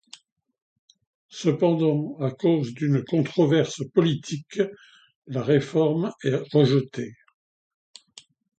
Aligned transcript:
Cependant, 1.29 2.17
à 2.21 2.31
cause 2.31 2.73
d'une 2.73 3.03
controverse 3.03 3.83
politique, 3.93 4.59
la 5.27 5.43
réforme 5.43 6.11
est 6.23 6.41
rejetée. 6.55 7.13